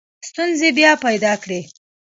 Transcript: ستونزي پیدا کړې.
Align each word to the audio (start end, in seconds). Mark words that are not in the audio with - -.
ستونزي 0.29 0.69
پیدا 1.03 1.33
کړې. 1.43 1.59